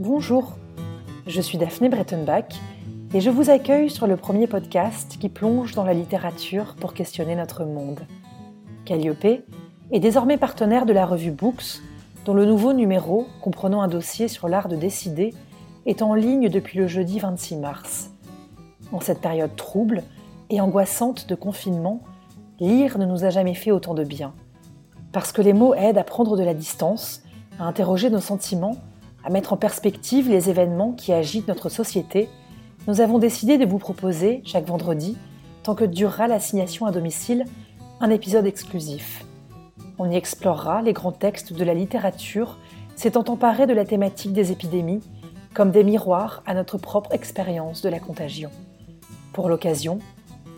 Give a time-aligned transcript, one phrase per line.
[0.00, 0.52] Bonjour,
[1.26, 2.54] je suis Daphné Brettenbach
[3.12, 7.34] et je vous accueille sur le premier podcast qui plonge dans la littérature pour questionner
[7.34, 8.06] notre monde.
[8.84, 11.80] Calliope est désormais partenaire de la revue Books,
[12.24, 15.34] dont le nouveau numéro, comprenant un dossier sur l'art de décider,
[15.84, 18.12] est en ligne depuis le jeudi 26 mars.
[18.92, 20.04] En cette période trouble
[20.48, 22.02] et angoissante de confinement,
[22.60, 24.32] lire ne nous a jamais fait autant de bien.
[25.10, 27.24] Parce que les mots aident à prendre de la distance,
[27.58, 28.76] à interroger nos sentiments
[29.28, 32.30] à mettre en perspective les événements qui agitent notre société,
[32.86, 35.18] nous avons décidé de vous proposer, chaque vendredi,
[35.62, 37.44] tant que durera l'assignation à domicile,
[38.00, 39.26] un épisode exclusif.
[39.98, 42.56] On y explorera les grands textes de la littérature
[42.96, 45.02] s'étant emparés de la thématique des épidémies
[45.52, 48.48] comme des miroirs à notre propre expérience de la contagion.
[49.34, 49.98] Pour l'occasion,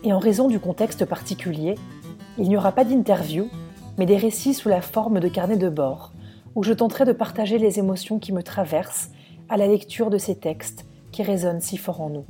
[0.05, 1.75] et en raison du contexte particulier,
[2.37, 3.49] il n'y aura pas d'interview,
[3.97, 6.13] mais des récits sous la forme de carnets de bord,
[6.55, 9.11] où je tenterai de partager les émotions qui me traversent
[9.49, 12.25] à la lecture de ces textes qui résonnent si fort en nous.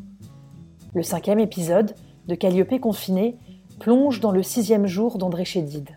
[0.94, 1.96] Le cinquième épisode
[2.28, 3.38] de Calliope confiné
[3.80, 5.90] plonge dans le sixième jour d'André Chédid.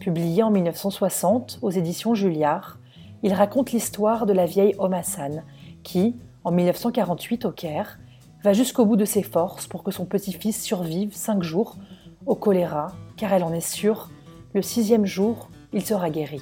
[0.00, 2.78] Publié en 1960 aux éditions Julliard,
[3.22, 5.44] il raconte l'histoire de la vieille Om Hassan
[5.82, 7.98] qui, en 1948 au Caire,
[8.42, 11.76] va jusqu'au bout de ses forces pour que son petit-fils survive cinq jours
[12.26, 14.10] au choléra, car elle en est sûre,
[14.52, 16.40] le sixième jour, il sera guéri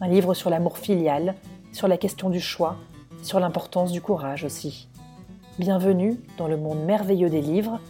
[0.00, 1.34] un livre sur l'amour filial,
[1.72, 2.78] sur la question du choix,
[3.22, 4.88] sur l'importance du courage aussi.
[5.58, 7.80] Bienvenue dans le monde merveilleux des livres,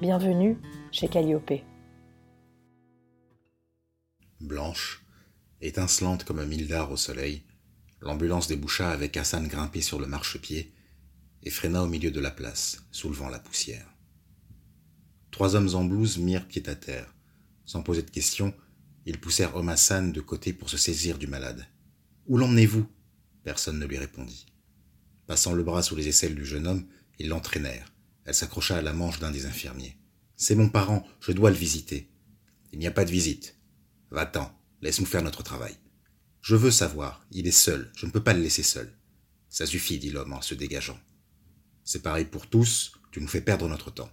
[0.00, 0.58] bienvenue
[0.90, 1.52] chez Calliope.
[4.40, 5.04] Blanche,
[5.60, 7.42] étincelante comme un mildard au soleil,
[8.00, 10.72] l'ambulance déboucha avec Hassan grimpé sur le marchepied
[11.42, 13.94] et freina au milieu de la place, soulevant la poussière.
[15.30, 17.14] Trois hommes en blouse mirent pied à terre.
[17.66, 18.54] Sans poser de questions,
[19.08, 21.66] ils poussèrent Hassan de côté pour se saisir du malade.
[22.26, 22.86] Où l'emmenez-vous?
[23.42, 24.44] Personne ne lui répondit.
[25.26, 26.86] Passant le bras sous les aisselles du jeune homme,
[27.18, 27.90] ils l'entraînèrent.
[28.26, 29.96] Elle s'accrocha à la manche d'un des infirmiers.
[30.36, 32.10] C'est mon parent, je dois le visiter.
[32.70, 33.56] Il n'y a pas de visite.
[34.10, 35.74] Va-t'en, laisse-nous faire notre travail.
[36.42, 38.92] Je veux savoir, il est seul, je ne peux pas le laisser seul.
[39.48, 41.00] Ça suffit, dit l'homme en se dégageant.
[41.82, 44.12] C'est pareil pour tous, tu nous fais perdre notre temps.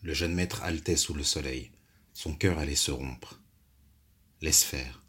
[0.00, 1.72] Le jeune maître haletait sous le soleil.
[2.14, 3.39] Son cœur allait se rompre.
[4.42, 5.04] Laisse faire.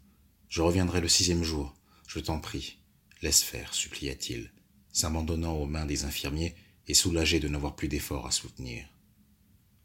[0.50, 1.74] Je reviendrai le sixième jour.
[2.06, 2.78] Je t'en prie.
[3.22, 4.52] Laisse faire, supplia-t-il,
[4.92, 6.54] s'abandonnant aux mains des infirmiers
[6.86, 8.84] et soulagé de n'avoir plus d'efforts à soutenir.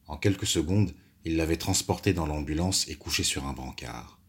[0.06, 0.94] En quelques secondes,
[1.24, 4.20] il l'avait transporté dans l'ambulance et couché sur un brancard.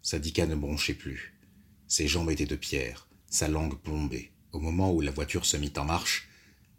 [0.00, 1.38] Sadika ne bronchait plus.
[1.86, 4.32] Ses jambes étaient de pierre, sa langue plombée.
[4.52, 6.26] Au moment où la voiture se mit en marche,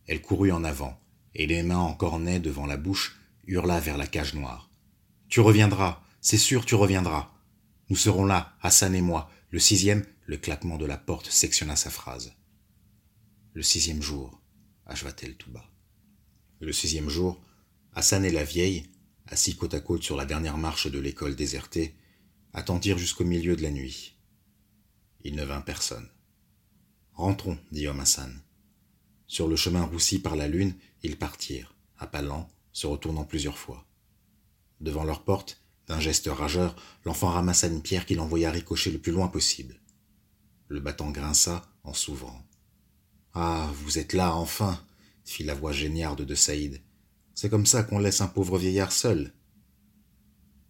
[0.08, 1.00] elle courut en avant,
[1.36, 4.72] et les mains encore nées devant la bouche, hurla vers la cage noire.
[5.28, 7.32] Tu reviendras, c'est sûr tu reviendras.
[7.90, 9.32] Nous serons là, Hassan et moi.
[9.50, 12.34] Le sixième, le claquement de la porte sectionna sa phrase.
[13.54, 14.40] Le sixième jour,
[14.86, 15.68] acheva-t-elle tout bas.
[16.60, 17.42] Le sixième jour,
[17.94, 18.92] Hassan et la vieille,
[19.26, 21.96] assis côte à côte sur la dernière marche de l'école désertée,
[22.54, 24.16] attendirent jusqu'au milieu de la nuit.
[25.24, 26.10] Il ne vint personne.
[27.14, 28.42] Rentrons, dit Homme Hassan.
[29.26, 33.58] Sur le chemin roussi par la lune, ils partirent, à pas lents, se retournant plusieurs
[33.58, 33.88] fois.
[34.80, 39.12] Devant leur porte, d'un geste rageur, l'enfant ramassa une pierre qu'il envoya ricocher le plus
[39.12, 39.82] loin possible.
[40.68, 42.46] Le battant grinça en s'ouvrant.
[43.34, 44.82] Ah, vous êtes là, enfin
[45.26, 46.82] fit la voix géniarde de Saïd.
[47.36, 49.32] C'est comme ça qu'on laisse un pauvre vieillard seul.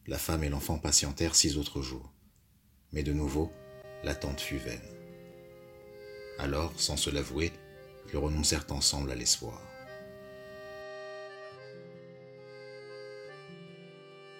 [0.05, 2.11] La femme et l'enfant patientèrent six autres jours.
[2.91, 3.51] Mais de nouveau,
[4.03, 4.81] l'attente fut vaine.
[6.39, 7.53] Alors, sans se l'avouer,
[8.11, 9.61] ils renoncèrent ensemble à l'espoir.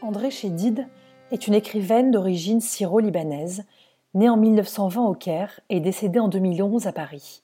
[0.02, 0.88] André Chédid
[1.32, 3.66] est une écrivaine d'origine syro-libanaise,
[4.14, 7.44] née en 1920 au Caire et décédée en 2011 à Paris.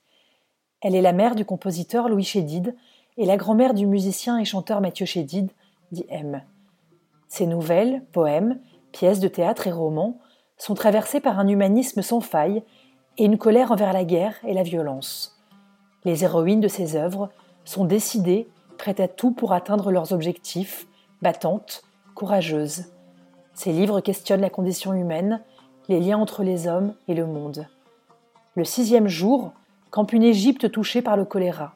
[0.81, 2.75] Elle est la mère du compositeur Louis Chédid
[3.17, 5.51] et la grand-mère du musicien et chanteur Mathieu Chédid,
[5.91, 6.43] dit M.
[7.27, 8.59] Ses nouvelles, poèmes,
[8.93, 10.19] pièces de théâtre et romans
[10.57, 12.63] sont traversés par un humanisme sans faille
[13.17, 15.43] et une colère envers la guerre et la violence.
[16.05, 17.29] Les héroïnes de ses œuvres
[17.65, 18.47] sont décidées,
[18.77, 20.87] prêtes à tout pour atteindre leurs objectifs,
[21.21, 21.84] battantes,
[22.15, 22.85] courageuse.
[23.53, 25.41] Ces livres questionnent la condition humaine,
[25.87, 27.67] les liens entre les hommes et le monde.
[28.55, 29.51] Le sixième jour
[29.91, 31.73] campe une Égypte touchée par le choléra.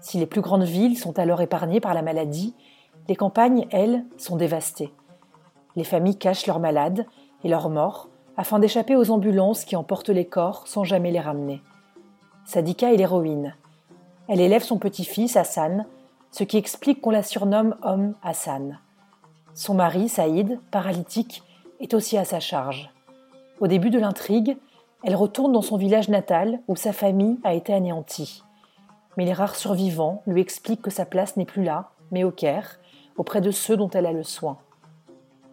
[0.00, 2.54] Si les plus grandes villes sont alors épargnées par la maladie,
[3.08, 4.92] les campagnes, elles, sont dévastées.
[5.76, 7.04] Les familles cachent leurs malades
[7.44, 11.60] et leurs morts afin d'échapper aux ambulances qui emportent les corps sans jamais les ramener.
[12.44, 13.54] Sadika est l'héroïne.
[14.28, 15.86] Elle élève son petit-fils, Hassan,
[16.30, 18.78] ce qui explique qu'on la surnomme Homme Hassan.
[19.58, 21.42] Son mari, Saïd, paralytique,
[21.80, 22.92] est aussi à sa charge.
[23.58, 24.56] Au début de l'intrigue,
[25.02, 28.44] Elle retourne dans son village natal où sa famille a été anéantie.
[29.16, 32.78] Mais les rares survivants lui expliquent que sa place n'est plus là, mais au Caire,
[33.16, 34.58] auprès de ceux dont elle a le soin.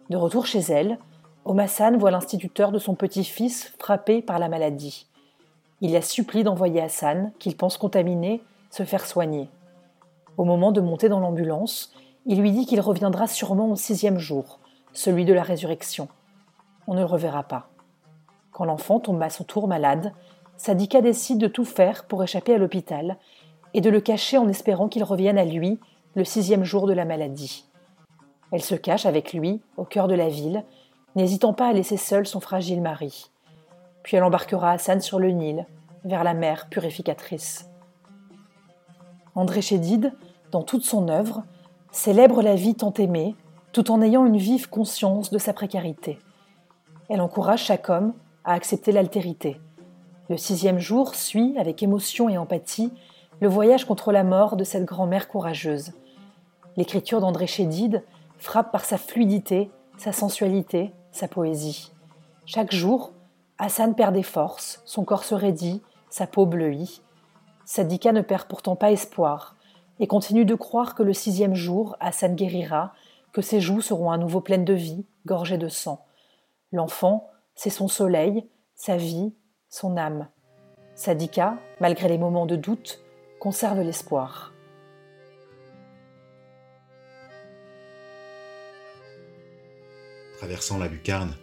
[0.08, 0.98] De retour chez elle,
[1.44, 5.08] Omassan voit l'instituteur de son petit-fils frappé par la maladie.
[5.80, 9.48] Il la supplie d'envoyer Hassan, qu'il pense contaminé, se faire soigner.
[10.36, 11.92] Au moment de monter dans l'ambulance,
[12.26, 14.58] il lui dit qu'il reviendra sûrement au sixième jour,
[14.92, 16.08] celui de la résurrection.
[16.88, 17.68] On ne le reverra pas.
[18.50, 20.12] Quand l'enfant tombe à son tour malade,
[20.56, 23.16] Sadika décide de tout faire pour échapper à l'hôpital
[23.74, 25.78] et de le cacher en espérant qu'il revienne à lui
[26.14, 27.64] le sixième jour de la maladie.
[28.50, 30.64] Elle se cache avec lui au cœur de la ville,
[31.14, 33.30] n'hésitant pas à laisser seul son fragile mari.
[34.02, 35.66] Puis elle embarquera Hassan sur le Nil,
[36.04, 37.68] vers la mer purificatrice.
[39.34, 40.12] André Chédid,
[40.50, 41.44] dans toute son œuvre,
[41.96, 43.34] célèbre la vie tant aimée,
[43.72, 46.18] tout en ayant une vive conscience de sa précarité.
[47.08, 48.12] Elle encourage chaque homme
[48.44, 49.58] à accepter l'altérité.
[50.28, 52.92] Le sixième jour suit, avec émotion et empathie,
[53.40, 55.92] le voyage contre la mort de cette grand-mère courageuse.
[56.76, 58.04] L'écriture d'André Chédid
[58.36, 61.92] frappe par sa fluidité, sa sensualité, sa poésie.
[62.44, 63.12] Chaque jour,
[63.56, 67.00] Hassan perd des forces, son corps se raidit, sa peau bleuit.
[67.64, 69.55] Sadika ne perd pourtant pas espoir
[70.00, 72.94] et continue de croire que le sixième jour, Hassan guérira,
[73.32, 76.04] que ses joues seront à nouveau pleines de vie, gorgées de sang.
[76.72, 79.34] L'enfant, c'est son soleil, sa vie,
[79.68, 80.28] son âme.
[80.94, 83.00] Sadika, malgré les moments de doute,
[83.40, 84.52] conserve l'espoir.
[90.38, 91.34] Traversant la lucarne,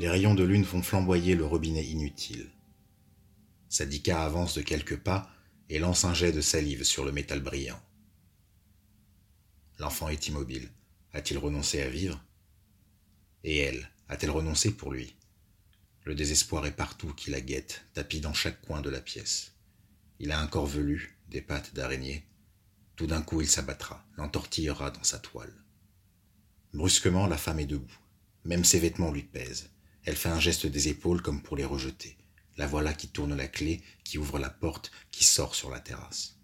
[0.00, 2.50] les rayons de lune font flamboyer le robinet inutile.
[3.68, 5.28] Sadika avance de quelques pas
[5.68, 7.80] et lance un jet de salive sur le métal brillant.
[9.78, 10.68] L'enfant est immobile.
[11.12, 12.22] A-t-il renoncé à vivre?
[13.42, 15.16] Et elle, a-t-elle renoncé pour lui?
[16.04, 19.52] Le désespoir est partout qui la guette, tapis dans chaque coin de la pièce.
[20.18, 22.26] Il a un corps velu, des pattes d'araignée.
[22.96, 25.54] Tout d'un coup il s'abattra, l'entortillera dans sa toile.
[26.72, 27.98] Brusquement la femme est debout.
[28.44, 29.70] Même ses vêtements lui pèsent.
[30.04, 32.16] Elle fait un geste des épaules comme pour les rejeter.
[32.56, 36.36] La voilà qui tourne la clé, qui ouvre la porte, qui sort sur la terrasse.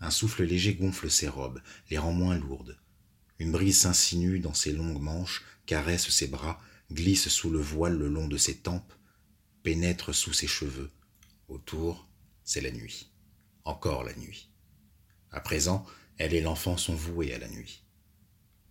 [0.00, 1.60] Un souffle léger gonfle ses robes,
[1.90, 2.78] les rend moins lourdes.
[3.38, 6.60] Une brise s'insinue dans ses longues manches, caresse ses bras,
[6.92, 8.92] glisse sous le voile le long de ses tempes,
[9.62, 10.92] pénètre sous ses cheveux.
[11.48, 12.08] Autour,
[12.44, 13.10] c'est la nuit.
[13.64, 14.50] Encore la nuit.
[15.30, 15.84] À présent,
[16.18, 17.82] elle et l'enfant sont voués à la nuit.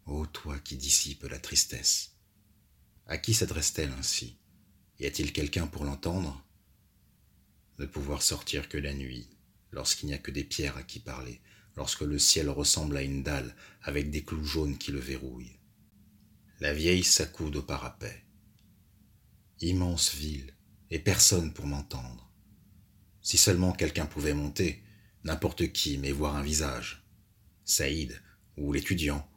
[0.05, 2.13] Ô toi qui dissipes la tristesse.
[3.07, 4.37] À qui s'adresse-t-elle ainsi?
[4.99, 6.41] Y a-t-il quelqu'un pour l'entendre?
[7.79, 9.29] Ne pouvoir sortir que la nuit,
[9.71, 11.41] lorsqu'il n'y a que des pierres à qui parler,
[11.75, 15.59] lorsque le ciel ressemble à une dalle avec des clous jaunes qui le verrouillent.
[16.61, 18.23] La vieille s'accoude au parapet.
[19.59, 20.53] Immense ville,
[20.89, 22.31] et personne pour m'entendre.
[23.21, 24.81] Si seulement quelqu'un pouvait monter,
[25.25, 27.03] n'importe qui, mais voir un visage.
[27.65, 28.21] Saïd,
[28.55, 29.27] ou l'étudiant,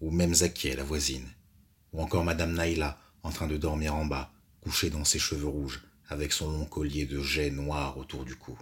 [0.00, 1.28] ou même Zakiel, la voisine,
[1.92, 5.82] ou encore Madame Naïla, en train de dormir en bas, couchée dans ses cheveux rouges,
[6.08, 8.58] avec son long collier de jais noirs autour du cou.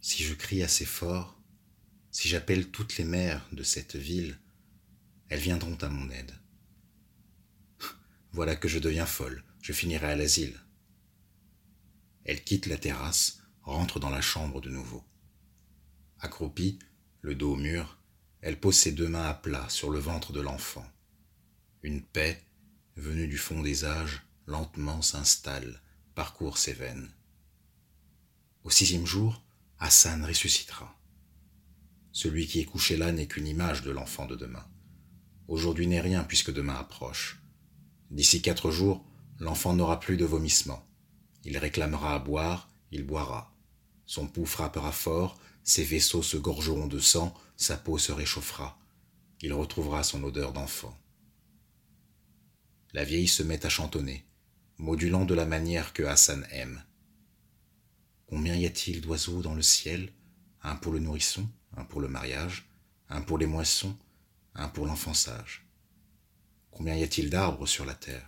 [0.00, 1.40] Si je crie assez fort,
[2.10, 4.38] si j'appelle toutes les mères de cette ville,
[5.28, 6.32] elles viendront à mon aide.
[8.32, 10.60] Voilà que je deviens folle, je finirai à l'asile.
[12.24, 15.02] Elle quitte la terrasse, rentre dans la chambre de nouveau.
[16.20, 16.78] Accroupie,
[17.20, 17.98] le dos au mur,
[18.40, 20.86] elle pose ses deux mains à plat sur le ventre de l'enfant.
[21.82, 22.42] Une paix,
[22.96, 25.80] venue du fond des âges, lentement s'installe,
[26.14, 27.10] parcourt ses veines.
[28.64, 29.42] Au sixième jour,
[29.78, 30.96] Hassan ressuscitera.
[32.12, 34.66] Celui qui est couché là n'est qu'une image de l'enfant de demain.
[35.48, 37.42] Aujourd'hui n'est rien puisque demain approche.
[38.10, 39.04] D'ici quatre jours,
[39.38, 40.86] l'enfant n'aura plus de vomissements.
[41.44, 43.54] Il réclamera à boire, il boira.
[44.06, 48.78] Son pouls frappera fort, ses vaisseaux se gorgeront de sang, sa peau se réchauffera.
[49.40, 50.96] Il retrouvera son odeur d'enfant.
[52.92, 54.25] La vieille se met à chantonner,
[54.78, 56.82] modulant de la manière que Hassan aime.
[58.26, 60.12] Combien y a-t-il d'oiseaux dans le ciel?
[60.62, 62.68] Un pour le nourrisson, un pour le mariage,
[63.08, 63.96] un pour les moissons,
[64.54, 65.66] un pour l'enfant sage.
[66.70, 68.26] Combien y a-t-il d'arbres sur la terre?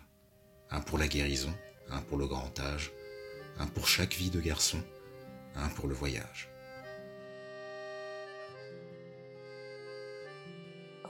[0.71, 1.53] Un pour la guérison,
[1.91, 2.93] un pour le grand âge,
[3.59, 4.83] un pour chaque vie de garçon,
[5.57, 6.49] un pour le voyage.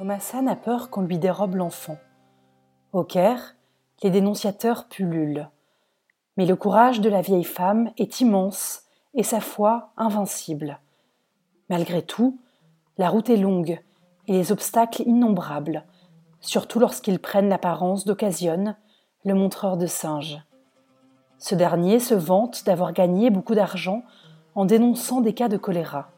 [0.00, 2.00] Omassan a peur qu'on lui dérobe l'enfant.
[2.92, 3.56] Au Caire,
[4.02, 5.48] les dénonciateurs pullulent.
[6.36, 8.82] Mais le courage de la vieille femme est immense
[9.14, 10.78] et sa foi invincible.
[11.68, 12.38] Malgré tout,
[12.96, 13.80] la route est longue
[14.26, 15.84] et les obstacles innombrables,
[16.40, 18.76] surtout lorsqu'ils prennent l'apparence d'occasionne,
[19.24, 20.42] le montreur de singes.
[21.38, 24.02] Ce dernier se vante d'avoir gagné beaucoup d'argent
[24.54, 26.08] en dénonçant des cas de choléra.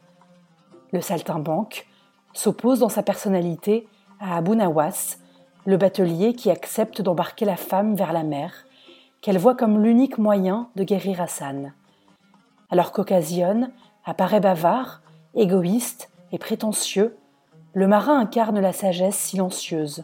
[0.91, 1.87] Le saltimbanque
[2.33, 3.87] s'oppose dans sa personnalité
[4.19, 5.17] à Abu Nawas,
[5.65, 8.65] le batelier qui accepte d'embarquer la femme vers la mer,
[9.21, 11.73] qu'elle voit comme l'unique moyen de guérir Hassan.
[12.69, 13.71] Alors qu'occasionne
[14.05, 15.01] apparaît bavard,
[15.35, 17.17] égoïste et prétentieux,
[17.73, 20.03] le marin incarne la sagesse silencieuse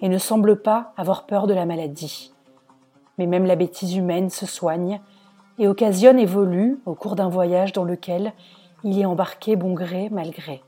[0.00, 2.32] et ne semble pas avoir peur de la maladie.
[3.18, 5.00] Mais même la bêtise humaine se soigne
[5.58, 8.32] et occasionne évolue au cours d'un voyage dans lequel
[8.82, 10.62] il est embarqué bon gré mal gré.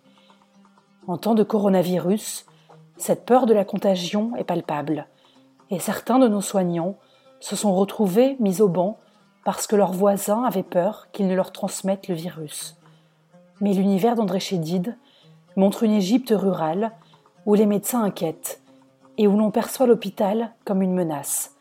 [1.06, 2.46] En temps de coronavirus,
[2.96, 5.06] cette peur de la contagion est palpable,
[5.70, 6.96] et certains de nos soignants
[7.40, 8.98] se sont retrouvés mis au banc
[9.44, 12.76] parce que leurs voisins avaient peur qu'ils ne leur transmettent le virus.
[13.60, 14.96] Mais l'univers d'André Chédid
[15.56, 16.92] montre une Égypte rurale
[17.46, 18.60] où les médecins inquiètent
[19.18, 21.54] et où l'on perçoit l'hôpital comme une menace,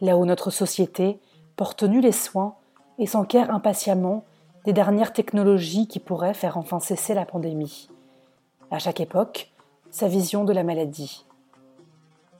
[0.00, 1.20] là où notre société
[1.56, 2.54] porte nu les soins
[2.98, 4.24] et s'enquiert impatiemment
[4.64, 7.88] des dernières technologies qui pourraient faire enfin cesser la pandémie.
[8.70, 9.50] À chaque époque,
[9.96, 11.24] sa vision de la maladie.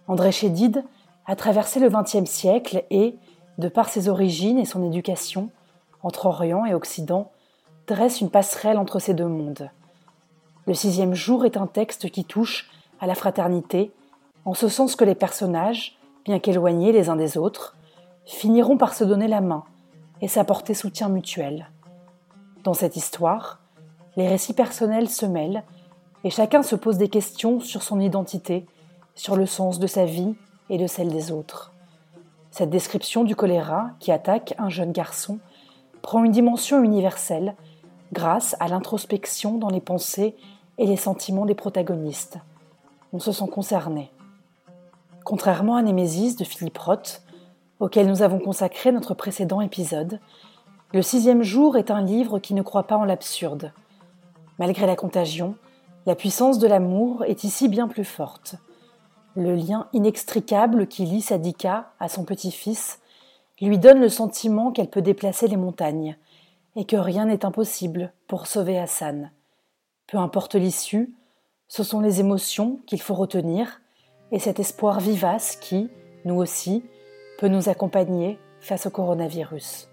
[0.09, 0.85] André Chédid
[1.25, 3.17] a traversé le XXe siècle et,
[3.57, 5.49] de par ses origines et son éducation,
[6.03, 7.31] entre Orient et Occident,
[7.87, 9.71] dresse une passerelle entre ces deux mondes.
[10.67, 12.69] Le sixième jour est un texte qui touche
[13.01, 13.91] à la fraternité,
[14.45, 17.75] en ce sens que les personnages, bien qu'éloignés les uns des autres,
[18.27, 19.65] finiront par se donner la main
[20.21, 21.71] et s'apporter soutien mutuel.
[22.65, 23.61] Dans cette histoire,
[24.17, 25.65] les récits personnels se mêlent
[26.27, 28.67] et chacun se pose des questions sur son identité,
[29.15, 30.35] sur le sens de sa vie
[30.69, 31.73] et de celle des autres.
[32.51, 35.39] Cette description du choléra qui attaque un jeune garçon
[36.03, 37.55] prend une dimension universelle
[38.13, 40.35] grâce à l'introspection dans les pensées
[40.79, 42.39] et les sentiments des protagonistes.
[43.13, 44.11] On se sent concerné.
[45.25, 47.23] Contrairement à Némésis de Philippe Roth,
[47.79, 50.19] auquel nous avons consacré notre précédent épisode,
[50.93, 53.73] Le sixième jour est un livre qui ne croit pas en l'absurde.
[54.59, 55.55] Malgré la contagion,
[56.07, 58.55] la puissance de l'amour est ici bien plus forte.
[59.35, 63.01] Le lien inextricable qui lie Sadika à son petit-fils
[63.61, 66.17] lui donne le sentiment qu'elle peut déplacer les montagnes
[66.77, 69.33] et que rien n'est impossible pour sauver Hassan.
[70.07, 71.15] Peu importe l'issue,
[71.69, 73.81] ce sont les émotions qu'il faut retenir
[74.31, 75.91] et cet espoir vivace qui,
[76.25, 76.85] nous aussi,
[77.39, 79.89] peut nous accompagner face au coronavirus.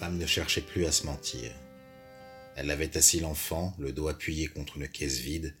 [0.00, 1.52] Femme ne cherchait plus à se mentir.
[2.56, 5.54] Elle avait assis l'enfant, le dos appuyé contre une caisse vide,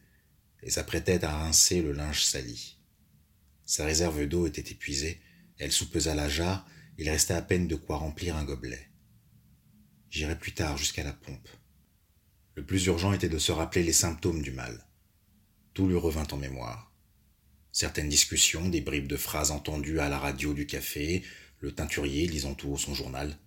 [0.62, 2.78] et s'apprêtait à rincer le linge sali.
[3.66, 5.20] Sa réserve d'eau était épuisée,
[5.58, 6.66] elle soupesa la jarre,
[6.96, 8.88] il restait à peine de quoi remplir un gobelet.
[10.08, 11.48] J'irai plus tard jusqu'à la pompe.
[12.54, 14.86] Le plus urgent était de se rappeler les symptômes du mal.
[15.74, 16.90] Tout lui revint en mémoire.
[17.72, 21.24] Certaines discussions, des bribes de phrases entendues à la radio du café,
[21.58, 23.38] le teinturier lisant tout haut son journal.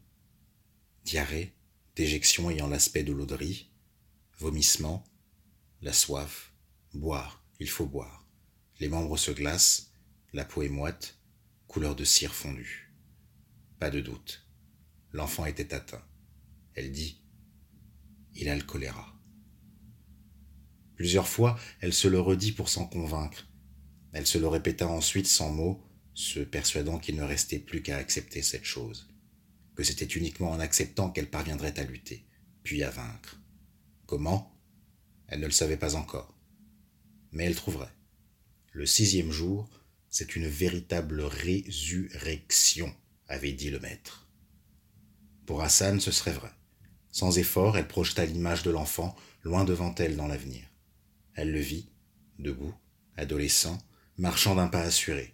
[1.06, 1.54] Diarrhée,
[1.96, 3.70] déjection ayant l'aspect de l'auderie,
[4.40, 5.04] vomissement,
[5.82, 6.54] la soif,
[6.94, 8.26] boire, il faut boire.
[8.80, 9.92] Les membres se glacent,
[10.32, 11.20] la peau est moite,
[11.68, 12.94] couleur de cire fondue.
[13.80, 14.48] Pas de doute,
[15.12, 16.04] l'enfant était atteint.
[16.74, 17.22] Elle dit
[18.34, 19.14] Il a le choléra.
[20.96, 23.48] Plusieurs fois, elle se le redit pour s'en convaincre.
[24.14, 25.84] Elle se le répéta ensuite sans mots,
[26.14, 29.13] se persuadant qu'il ne restait plus qu'à accepter cette chose,
[29.76, 32.26] que c'était uniquement en acceptant qu'elle parviendrait à lutter,
[32.64, 33.40] puis à vaincre.
[34.06, 34.56] Comment?
[35.28, 36.38] Elle ne le savait pas encore.
[37.32, 37.94] Mais elle trouverait.
[38.72, 39.70] Le sixième jour,
[40.10, 42.94] c'est une véritable résurrection,
[43.28, 44.28] avait dit le maître.
[45.46, 46.52] Pour Hassan, ce serait vrai.
[47.12, 50.64] Sans effort, elle projeta l'image de l'enfant loin devant elle dans l'avenir.
[51.36, 51.90] Elle le vit,
[52.40, 52.74] debout,
[53.18, 53.78] adolescent,
[54.18, 55.34] marchant d'un pas assuré.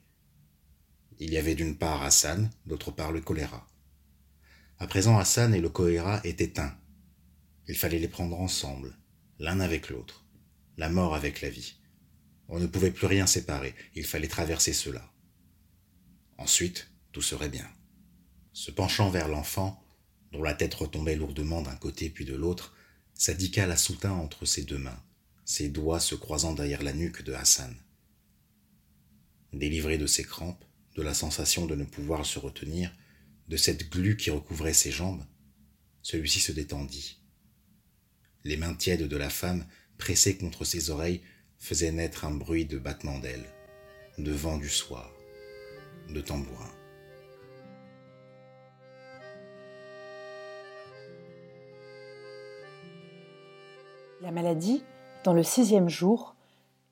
[1.19, 3.67] Il y avait d'une part Hassan, d'autre part le choléra.
[4.79, 6.73] À présent, Hassan et le choléra étaient un.
[7.67, 8.95] Il fallait les prendre ensemble,
[9.37, 10.25] l'un avec l'autre,
[10.77, 11.75] la mort avec la vie.
[12.47, 15.11] On ne pouvait plus rien séparer, il fallait traverser cela.
[16.37, 17.69] Ensuite, tout serait bien.
[18.53, 19.83] Se penchant vers l'enfant,
[20.31, 22.73] dont la tête retombait lourdement d'un côté puis de l'autre,
[23.13, 25.03] Sadika la soutint entre ses deux mains,
[25.43, 27.75] ses doigts se croisant derrière la nuque de Hassan.
[29.51, 30.63] Délivré de ses crampes,
[30.95, 32.95] de la sensation de ne pouvoir se retenir,
[33.49, 35.23] de cette glu qui recouvrait ses jambes,
[36.01, 37.21] celui-ci se détendit.
[38.43, 39.65] Les mains tièdes de la femme,
[39.97, 41.21] pressées contre ses oreilles,
[41.57, 43.49] faisaient naître un bruit de battement d'ailes,
[44.17, 45.11] de vent du soir,
[46.09, 46.71] de tambourin.
[54.21, 54.83] La maladie,
[55.23, 56.35] dans le sixième jour,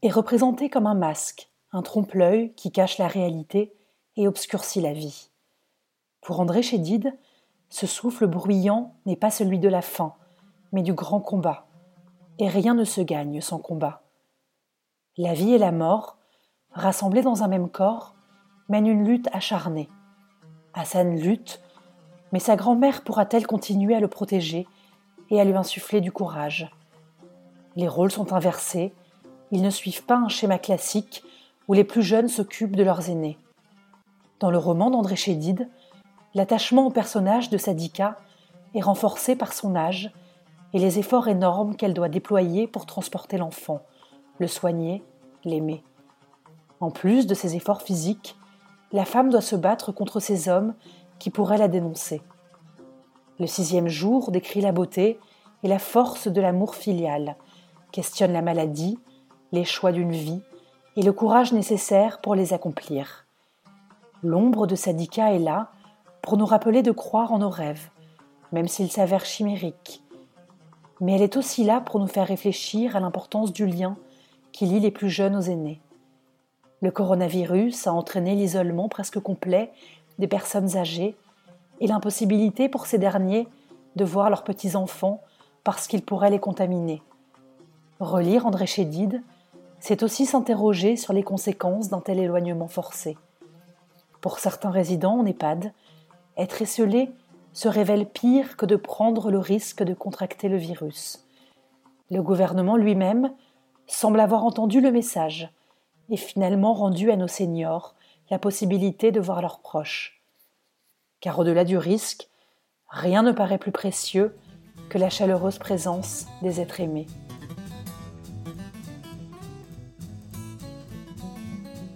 [0.02, 3.74] est représentée comme un masque un trompe-l'œil qui cache la réalité
[4.16, 5.30] et obscurcit la vie.
[6.22, 7.18] Pour André Chédid,
[7.70, 10.14] ce souffle bruyant n'est pas celui de la faim,
[10.72, 11.66] mais du grand combat,
[12.40, 14.02] et rien ne se gagne sans combat.
[15.18, 16.18] La vie et la mort,
[16.72, 18.16] rassemblées dans un même corps,
[18.70, 19.90] mènent une lutte acharnée.
[20.74, 21.62] Hassan lutte,
[22.32, 24.68] mais sa grand-mère pourra-t-elle continuer à le protéger
[25.30, 26.70] et à lui insuffler du courage?
[27.76, 28.94] Les rôles sont inversés,
[29.52, 31.24] ils ne suivent pas un schéma classique
[31.68, 33.38] où les plus jeunes s'occupent de leurs aînés.
[34.40, 35.70] Dans le roman d'André Chédid,
[36.38, 38.20] l'attachement au personnage de Sadika
[38.76, 40.12] est renforcé par son âge
[40.72, 43.82] et les efforts énormes qu'elle doit déployer pour transporter l'enfant,
[44.38, 45.04] le soigner,
[45.44, 45.84] l'aimer.
[46.80, 48.36] En plus de ces efforts physiques,
[48.92, 50.76] la femme doit se battre contre ces hommes
[51.18, 52.22] qui pourraient la dénoncer.
[53.40, 55.20] Le sixième jour décrit la beauté
[55.64, 57.36] et la force de l'amour filial,
[57.92, 59.00] questionne la maladie,
[59.52, 60.44] les choix d'une vie
[60.98, 63.26] et le courage nécessaire pour les accomplir.
[64.22, 65.72] L'ombre de Sadika est là
[66.22, 67.90] pour nous rappeler de croire en nos rêves,
[68.52, 70.04] même s'ils s'avèrent chimériques.
[71.00, 73.98] Mais elle est aussi là pour nous faire réfléchir à l'importance du lien
[74.52, 75.80] qui lie les plus jeunes aux aînés.
[76.82, 79.72] Le coronavirus a entraîné l'isolement presque complet
[80.20, 81.16] des personnes âgées
[81.80, 83.48] et l'impossibilité pour ces derniers
[83.96, 85.22] de voir leurs petits-enfants
[85.64, 87.02] parce qu'ils pourraient les contaminer.
[88.00, 89.22] Relire André Chédid,
[89.80, 93.18] c'est aussi s'interroger sur les conséquences d'un tel éloignement forcé.
[94.22, 95.72] Pour certains résidents en EHPAD,
[96.38, 97.12] être esselé
[97.54, 101.26] se révèle pire que de prendre le risque de contracter le virus.
[102.12, 103.34] Le gouvernement lui-même
[103.88, 105.50] semble avoir entendu le message
[106.10, 107.96] et finalement rendu à nos seniors
[108.30, 110.22] la possibilité de voir leurs proches.
[111.20, 112.30] Car au-delà du risque,
[112.90, 114.36] rien ne paraît plus précieux
[114.90, 117.08] que la chaleureuse présence des êtres aimés.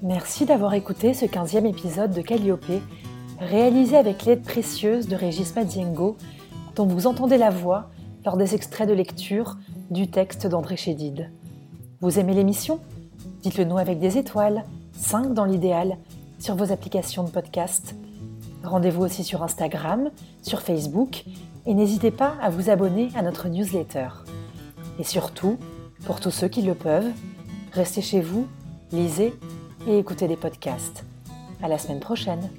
[0.02, 2.82] Merci d'avoir écouté ce 15e épisode de Calliope,
[3.42, 6.16] réalisé avec l'aide précieuse de Régis Madziengo,
[6.76, 7.90] dont vous entendez la voix
[8.24, 9.58] lors des extraits de lecture
[9.90, 11.32] du texte d'André Chédid.
[12.02, 12.80] Vous aimez l'émission?
[13.42, 14.64] Dites-le nous avec des étoiles,
[14.94, 15.98] 5 dans l'idéal,
[16.40, 17.96] sur vos applications de podcast.
[18.64, 20.12] Rendez-vous aussi sur Instagram,
[20.44, 21.26] sur Facebook,
[21.66, 24.10] et n'hésitez pas à vous abonner à notre newsletter.
[25.00, 25.58] Et surtout,
[26.06, 27.12] pour tous ceux qui le peuvent,
[27.74, 28.46] restez chez vous,
[28.92, 29.34] lisez
[29.88, 31.06] et écoutez des podcasts.
[31.64, 32.50] À la semaine prochaine!